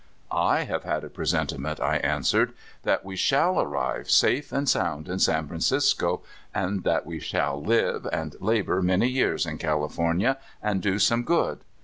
*'/ 0.19 0.31
have 0.65 0.83
had 0.83 1.03
a 1.03 1.11
presentiment," 1.11 1.79
I 1.79 1.97
answered,'' 1.97 2.53
that 2.81 3.05
we 3.05 3.15
shall 3.15 3.61
arrive 3.61 4.09
safe 4.09 4.51
and 4.51 4.67
sound 4.67 5.07
in 5.07 5.19
San 5.19 5.47
Francisco, 5.47 6.23
and 6.55 6.83
that 6.83 7.05
we 7.05 7.19
shall 7.19 7.61
live 7.61 8.07
and 8.11 8.35
labor 8.39 8.81
many 8.81 9.07
years 9.07 9.45
in 9.45 9.59
California, 9.59 10.39
and 10.59 10.81
do 10.81 10.97
some 10.97 11.21
good. 11.21 11.59